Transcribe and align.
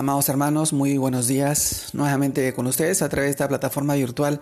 Amados 0.00 0.28
hermanos, 0.28 0.72
muy 0.72 0.96
buenos 0.96 1.26
días. 1.26 1.88
Nuevamente 1.92 2.54
con 2.54 2.68
ustedes 2.68 3.02
a 3.02 3.08
través 3.08 3.26
de 3.26 3.30
esta 3.32 3.48
plataforma 3.48 3.96
virtual. 3.96 4.40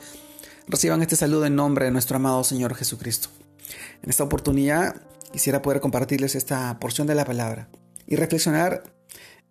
Reciban 0.69 1.01
este 1.01 1.17
saludo 1.17 1.47
en 1.47 1.57
nombre 1.57 1.87
de 1.87 1.91
nuestro 1.91 2.17
amado 2.17 2.45
Señor 2.45 2.75
Jesucristo. 2.75 3.31
En 4.03 4.11
esta 4.11 4.23
oportunidad 4.23 5.01
quisiera 5.33 5.63
poder 5.63 5.81
compartirles 5.81 6.35
esta 6.35 6.79
porción 6.79 7.07
de 7.07 7.15
la 7.15 7.25
palabra 7.25 7.71
y 8.07 8.17
reflexionar 8.17 8.83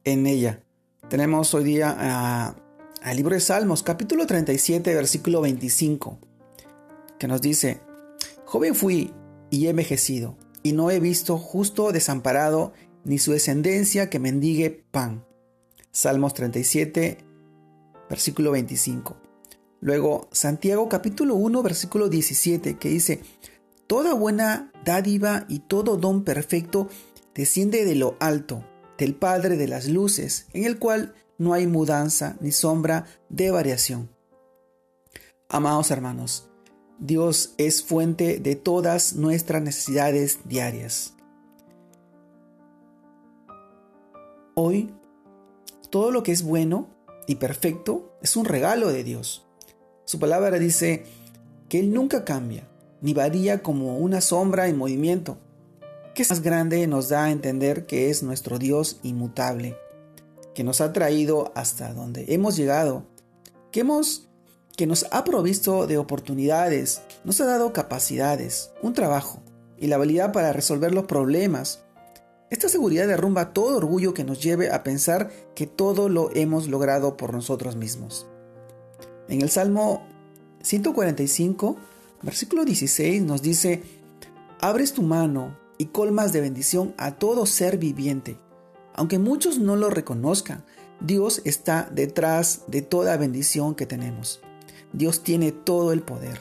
en 0.04 0.28
ella. 0.28 0.62
Tenemos 1.10 1.56
hoy 1.56 1.64
día 1.64 2.54
al 3.02 3.16
libro 3.16 3.34
de 3.34 3.42
Salmos, 3.42 3.82
capítulo 3.82 4.28
37, 4.28 4.94
versículo 4.94 5.42
25, 5.42 6.20
que 7.18 7.28
nos 7.28 7.42
dice, 7.42 7.82
Joven 8.46 8.76
fui 8.76 9.12
y 9.50 9.66
he 9.66 9.70
envejecido, 9.72 10.38
y 10.62 10.74
no 10.74 10.92
he 10.92 11.00
visto 11.00 11.40
justo 11.40 11.92
desamparado, 11.92 12.74
ni 13.04 13.18
su 13.18 13.32
descendencia 13.32 14.08
que 14.12 14.20
mendigue 14.20 14.70
pan. 14.92 15.26
Salmos 15.96 16.34
37, 16.34 17.20
versículo 18.10 18.52
25. 18.52 19.16
Luego, 19.80 20.28
Santiago 20.34 20.90
capítulo 20.90 21.36
1, 21.36 21.64
versículo 21.64 22.10
17, 22.10 22.78
que 22.78 22.90
dice, 22.90 23.22
Toda 23.88 24.14
buena 24.14 24.74
dádiva 24.84 25.46
y 25.48 25.60
todo 25.60 25.96
don 25.96 26.26
perfecto 26.26 26.90
desciende 27.34 27.86
de 27.86 27.96
lo 27.96 28.18
alto, 28.20 28.66
del 28.98 29.16
Padre 29.16 29.56
de 29.56 29.70
las 29.70 29.88
Luces, 29.88 30.48
en 30.52 30.66
el 30.66 30.80
cual 30.80 31.16
no 31.38 31.54
hay 31.54 31.66
mudanza 31.66 32.36
ni 32.42 32.52
sombra 32.52 33.06
de 33.30 33.52
variación. 33.52 34.10
Amados 35.48 35.92
hermanos, 35.92 36.50
Dios 37.00 37.54
es 37.58 37.82
fuente 37.82 38.40
de 38.40 38.58
todas 38.58 39.14
nuestras 39.16 39.62
necesidades 39.62 40.40
diarias. 40.44 41.14
Hoy 44.56 44.92
todo 45.96 46.12
lo 46.12 46.24
que 46.24 46.34
es 46.34 46.44
bueno 46.44 46.90
y 47.26 47.36
perfecto 47.36 48.18
es 48.22 48.36
un 48.36 48.44
regalo 48.44 48.92
de 48.92 49.06
Dios. 49.06 49.48
Su 50.04 50.20
palabra 50.20 50.60
dice 50.60 51.06
que 51.70 51.80
Él 51.80 51.94
nunca 51.94 52.26
cambia, 52.26 52.68
ni 53.00 53.14
varía 53.14 53.64
como 53.64 53.98
una 53.98 54.20
sombra 54.20 54.68
en 54.68 54.78
movimiento, 54.78 55.38
que 56.14 56.24
es 56.24 56.30
más 56.32 56.42
grande 56.42 56.86
nos 56.88 57.08
da 57.08 57.24
a 57.24 57.32
entender 57.32 57.86
que 57.86 58.10
es 58.10 58.24
nuestro 58.24 58.60
Dios 58.60 59.00
inmutable, 59.04 59.78
que 60.54 60.66
nos 60.66 60.82
ha 60.82 60.92
traído 60.92 61.54
hasta 61.56 61.94
donde 61.94 62.26
hemos 62.28 62.58
llegado, 62.58 63.06
que, 63.72 63.80
hemos, 63.80 64.28
que 64.76 64.88
nos 64.88 65.06
ha 65.12 65.24
provisto 65.24 65.88
de 65.88 65.98
oportunidades, 65.98 67.04
nos 67.24 67.40
ha 67.40 67.46
dado 67.46 67.72
capacidades, 67.72 68.72
un 68.82 68.94
trabajo 68.94 69.42
y 69.78 69.88
la 69.88 69.96
habilidad 69.96 70.34
para 70.34 70.52
resolver 70.52 70.94
los 70.94 71.06
problemas, 71.06 71.86
esta 72.56 72.70
seguridad 72.70 73.06
derrumba 73.06 73.52
todo 73.52 73.76
orgullo 73.76 74.14
que 74.14 74.24
nos 74.24 74.42
lleve 74.42 74.72
a 74.72 74.82
pensar 74.82 75.30
que 75.56 75.68
todo 75.68 76.08
lo 76.08 76.34
hemos 76.34 76.70
logrado 76.70 77.18
por 77.18 77.34
nosotros 77.34 77.76
mismos. 77.76 78.28
En 79.28 79.42
el 79.42 79.50
Salmo 79.50 80.08
145, 80.62 81.76
versículo 82.22 82.64
16 82.64 83.24
nos 83.24 83.42
dice, 83.42 83.84
abres 84.62 84.94
tu 84.94 85.04
mano 85.04 85.58
y 85.78 85.88
colmas 85.88 86.32
de 86.32 86.40
bendición 86.40 86.96
a 86.98 87.16
todo 87.16 87.46
ser 87.46 87.78
viviente. 87.78 88.40
Aunque 88.94 89.20
muchos 89.20 89.60
no 89.60 89.76
lo 89.76 89.90
reconozcan, 89.90 90.64
Dios 91.02 91.42
está 91.44 91.90
detrás 91.92 92.62
de 92.68 92.82
toda 92.82 93.18
bendición 93.18 93.76
que 93.76 93.86
tenemos. 93.86 94.40
Dios 94.94 95.24
tiene 95.24 95.52
todo 95.52 95.92
el 95.92 96.02
poder. 96.02 96.40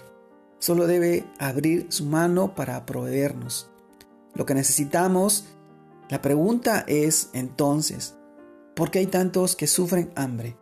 Solo 0.60 0.86
debe 0.86 1.26
abrir 1.40 1.86
su 1.88 2.04
mano 2.04 2.54
para 2.54 2.86
proveernos. 2.86 3.68
Lo 4.34 4.46
que 4.46 4.54
necesitamos 4.54 5.46
la 6.10 6.20
pregunta 6.20 6.84
es 6.86 7.30
entonces, 7.32 8.14
¿por 8.74 8.90
qué 8.90 8.98
hay 8.98 9.06
tantos 9.06 9.56
que 9.56 9.66
sufren 9.66 10.12
hambre? 10.16 10.56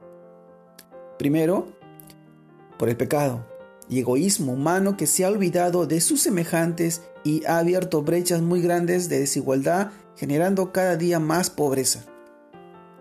Primero, 1.18 1.66
por 2.78 2.88
el 2.88 2.96
pecado 2.96 3.44
y 3.88 3.98
egoísmo 3.98 4.52
humano 4.52 4.96
que 4.96 5.06
se 5.06 5.24
ha 5.24 5.28
olvidado 5.28 5.86
de 5.86 6.00
sus 6.00 6.22
semejantes 6.22 7.02
y 7.24 7.44
ha 7.44 7.58
abierto 7.58 8.02
brechas 8.02 8.40
muy 8.40 8.62
grandes 8.62 9.08
de 9.08 9.18
desigualdad, 9.18 9.90
generando 10.16 10.72
cada 10.72 10.96
día 10.96 11.18
más 11.18 11.50
pobreza. 11.50 12.04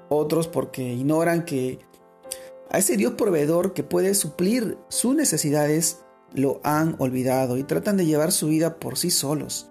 Otros 0.09 0.47
porque 0.47 0.94
ignoran 0.94 1.46
que 1.46 1.80
a 2.69 2.80
ese 2.80 2.97
Dios 2.97 3.13
proveedor 3.13 3.74
que 3.74 3.84
puede 3.84 4.16
suplir 4.16 4.78
sus 4.90 5.16
necesidades 5.16 6.00
lo 6.34 6.59
han 6.63 6.96
olvidado 6.97 7.57
y 7.57 7.63
tratan 7.63 7.97
de 7.97 8.06
llevar 8.06 8.31
su 8.31 8.47
vida 8.47 8.80
por 8.80 8.97
sí 8.97 9.12
solos. 9.12 9.69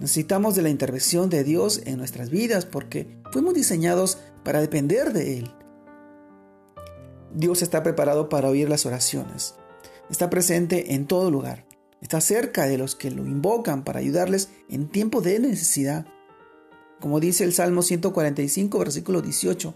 Necesitamos 0.00 0.54
de 0.56 0.62
la 0.62 0.70
intervención 0.70 1.30
de 1.30 1.44
Dios 1.44 1.80
en 1.84 1.98
nuestras 1.98 2.30
vidas 2.30 2.66
porque 2.66 3.08
fuimos 3.30 3.54
diseñados 3.54 4.18
para 4.42 4.60
depender 4.60 5.12
de 5.12 5.38
Él. 5.38 5.54
Dios 7.32 7.62
está 7.62 7.82
preparado 7.82 8.28
para 8.28 8.48
oír 8.48 8.68
las 8.68 8.86
oraciones. 8.86 9.54
Está 10.10 10.30
presente 10.30 10.94
en 10.94 11.06
todo 11.06 11.30
lugar. 11.30 11.66
Está 12.00 12.20
cerca 12.20 12.66
de 12.66 12.76
los 12.76 12.94
que 12.94 13.10
lo 13.10 13.24
invocan 13.24 13.84
para 13.84 14.00
ayudarles 14.00 14.50
en 14.68 14.88
tiempo 14.88 15.20
de 15.20 15.38
necesidad. 15.38 16.06
Como 17.00 17.20
dice 17.20 17.44
el 17.44 17.52
Salmo 17.52 17.82
145, 17.82 18.78
versículo 18.78 19.22
18, 19.22 19.74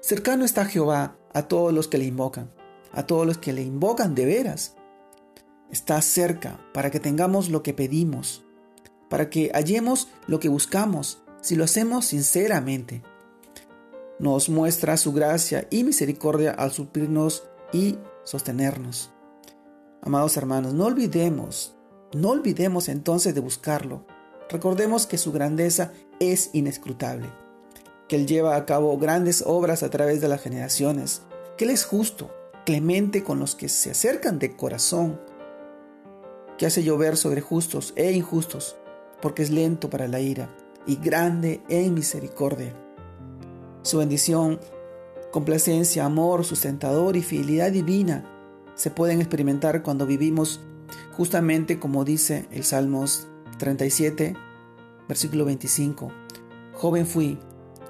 cercano 0.00 0.44
está 0.44 0.64
Jehová 0.64 1.16
a 1.32 1.42
todos 1.42 1.72
los 1.72 1.88
que 1.88 1.98
le 1.98 2.04
invocan, 2.04 2.50
a 2.92 3.06
todos 3.06 3.26
los 3.26 3.38
que 3.38 3.52
le 3.52 3.62
invocan 3.62 4.14
de 4.14 4.26
veras. 4.26 4.74
Está 5.70 6.00
cerca 6.02 6.58
para 6.74 6.90
que 6.90 7.00
tengamos 7.00 7.48
lo 7.48 7.62
que 7.62 7.72
pedimos 7.72 8.44
para 9.12 9.28
que 9.28 9.50
hallemos 9.52 10.08
lo 10.26 10.40
que 10.40 10.48
buscamos 10.48 11.18
si 11.42 11.54
lo 11.54 11.64
hacemos 11.64 12.06
sinceramente. 12.06 13.02
Nos 14.18 14.48
muestra 14.48 14.96
su 14.96 15.12
gracia 15.12 15.68
y 15.68 15.84
misericordia 15.84 16.52
al 16.52 16.72
suplirnos 16.72 17.44
y 17.74 17.98
sostenernos. 18.24 19.10
Amados 20.00 20.38
hermanos, 20.38 20.72
no 20.72 20.86
olvidemos, 20.86 21.76
no 22.14 22.30
olvidemos 22.30 22.88
entonces 22.88 23.34
de 23.34 23.42
buscarlo. 23.42 24.06
Recordemos 24.48 25.06
que 25.06 25.18
su 25.18 25.30
grandeza 25.30 25.92
es 26.18 26.48
inescrutable, 26.54 27.28
que 28.08 28.16
Él 28.16 28.26
lleva 28.26 28.56
a 28.56 28.64
cabo 28.64 28.96
grandes 28.96 29.44
obras 29.46 29.82
a 29.82 29.90
través 29.90 30.22
de 30.22 30.28
las 30.28 30.40
generaciones, 30.40 31.20
que 31.58 31.64
Él 31.64 31.70
es 31.70 31.84
justo, 31.84 32.30
clemente 32.64 33.22
con 33.22 33.38
los 33.38 33.56
que 33.56 33.68
se 33.68 33.90
acercan 33.90 34.38
de 34.38 34.56
corazón, 34.56 35.20
que 36.56 36.64
hace 36.64 36.82
llover 36.82 37.18
sobre 37.18 37.42
justos 37.42 37.92
e 37.94 38.10
injustos, 38.12 38.78
porque 39.22 39.42
es 39.42 39.50
lento 39.50 39.88
para 39.88 40.08
la 40.08 40.20
ira 40.20 40.54
y 40.86 40.96
grande 40.96 41.62
en 41.70 41.94
misericordia. 41.94 42.74
Su 43.82 43.98
bendición, 43.98 44.60
complacencia, 45.30 46.04
amor, 46.04 46.44
sustentador 46.44 47.16
y 47.16 47.22
fidelidad 47.22 47.72
divina 47.72 48.28
se 48.74 48.90
pueden 48.90 49.20
experimentar 49.20 49.82
cuando 49.82 50.06
vivimos 50.06 50.60
justamente 51.16 51.78
como 51.78 52.04
dice 52.04 52.46
el 52.50 52.64
Salmos 52.64 53.28
37, 53.58 54.34
versículo 55.08 55.44
25. 55.44 56.10
Joven 56.74 57.06
fui 57.06 57.38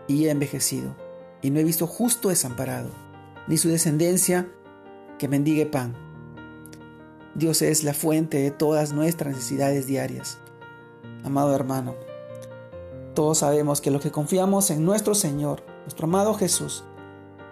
y 0.07 0.27
he 0.27 0.31
envejecido, 0.31 0.95
y 1.41 1.51
no 1.51 1.61
he 1.61 1.65
visto 1.65 1.87
justo 1.87 2.29
desamparado, 2.29 2.91
ni 3.47 3.57
su 3.57 3.69
descendencia 3.69 4.49
que 5.19 5.29
mendigue 5.29 5.67
pan. 5.67 5.95
Dios 7.35 7.63
es 7.63 7.85
la 7.85 7.95
fuente 7.95 8.39
de 8.39 8.51
todas 8.51 8.93
nuestras 8.93 9.35
necesidades 9.35 9.87
diarias. 9.87 10.39
Amado 11.25 11.55
hermano, 11.55 11.95
todos 13.15 13.39
sabemos 13.39 13.81
que 13.81 13.91
los 13.91 14.03
que 14.03 14.11
confiamos 14.11 14.71
en 14.71 14.85
nuestro 14.85 15.15
Señor, 15.15 15.63
nuestro 15.83 16.07
amado 16.07 16.35
Jesús, 16.35 16.83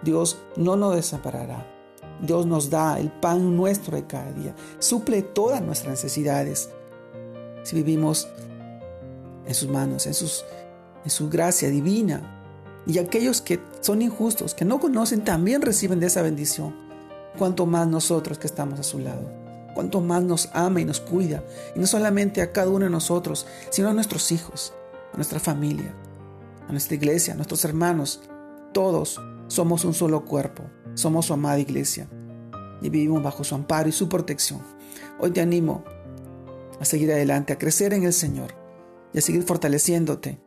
Dios 0.03 0.39
no 0.57 0.77
nos 0.77 0.97
desamparará. 0.97 1.67
Dios 2.21 2.47
nos 2.47 2.69
da 2.69 2.99
el 2.99 3.11
pan 3.11 3.57
nuestro 3.57 3.97
de 3.97 4.07
cada 4.07 4.33
día, 4.33 4.55
suple 4.79 5.23
todas 5.23 5.63
nuestras 5.63 5.91
necesidades. 5.91 6.71
Si 7.63 7.77
vivimos 7.77 8.29
en 9.47 9.55
sus 9.55 9.69
manos, 9.69 10.07
en, 10.07 10.15
sus, 10.15 10.45
en 11.05 11.11
su 11.11 11.31
gracia 11.31 11.71
divina, 11.71 12.37
y 12.87 12.99
aquellos 12.99 13.41
que 13.41 13.61
son 13.81 14.03
injustos, 14.03 14.55
que 14.55 14.65
no 14.65 14.81
conocen, 14.81 15.23
también 15.23 15.63
reciben 15.63 16.01
de 16.01 16.07
esa 16.07 16.23
bendición, 16.23 16.75
cuanto 17.39 17.67
más 17.67 17.87
nosotros 17.87 18.39
que 18.39 18.47
estamos 18.47 18.81
a 18.81 18.83
su 18.83 18.99
lado 18.99 19.40
cuánto 19.75 20.01
más 20.01 20.23
nos 20.23 20.49
ama 20.53 20.81
y 20.81 20.85
nos 20.85 21.01
cuida, 21.01 21.45
y 21.75 21.79
no 21.79 21.87
solamente 21.87 22.43
a 22.43 22.53
cada 22.53 22.71
uno 22.71 22.85
de 22.85 22.91
nosotros, 22.91 23.47
sino 23.71 23.89
a 23.89 23.93
nuestros 23.93 24.33
hijos, 24.33 24.75
a 25.13 25.17
nuestra 25.17 25.41
familia, 25.41 25.95
a 26.69 26.73
nuestra 26.73 26.95
iglesia, 26.95 27.35
a 27.35 27.37
nuestros 27.37 27.65
hermanos. 27.65 28.23
Todos 28.73 29.21
somos 29.49 29.85
un 29.85 29.95
solo 29.95 30.25
cuerpo, 30.25 30.65
somos 30.95 31.27
su 31.27 31.33
amada 31.33 31.59
iglesia 31.59 32.09
y 32.81 32.89
vivimos 32.89 33.23
bajo 33.23 33.45
su 33.45 33.55
amparo 33.55 33.89
y 33.89 33.93
su 33.93 34.09
protección. 34.09 34.61
Hoy 35.19 35.33
te 35.33 35.41
animo 35.41 35.85
a 36.81 36.85
seguir 36.85 37.13
adelante, 37.13 37.53
a 37.53 37.59
crecer 37.59 37.93
en 37.93 38.05
el 38.05 38.13
Señor 38.13 38.55
y 39.13 39.19
a 39.19 39.23
seguir 39.23 39.43
fortaleciéndote 39.43 40.41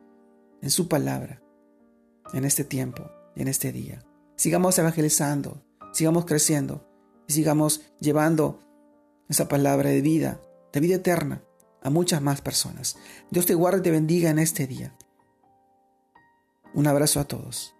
en 0.62 0.70
su 0.70 0.88
palabra 0.88 1.42
en 2.32 2.44
este 2.44 2.64
tiempo 2.64 3.10
en 3.36 3.48
este 3.48 3.72
día. 3.72 4.04
Sigamos 4.36 4.78
evangelizando, 4.78 5.62
sigamos 5.92 6.24
creciendo 6.24 6.88
y 7.28 7.32
sigamos 7.32 7.82
llevando 8.00 8.60
esa 9.28 9.48
palabra 9.48 9.90
de 9.90 10.00
vida, 10.00 10.40
de 10.72 10.80
vida 10.80 10.96
eterna, 10.96 11.42
a 11.82 11.90
muchas 11.90 12.22
más 12.22 12.40
personas. 12.40 12.96
Dios 13.30 13.46
te 13.46 13.54
guarde 13.54 13.78
y 13.78 13.82
te 13.82 13.90
bendiga 13.90 14.30
en 14.30 14.38
este 14.38 14.66
día. 14.66 14.96
Un 16.74 16.86
abrazo 16.86 17.20
a 17.20 17.24
todos. 17.24 17.73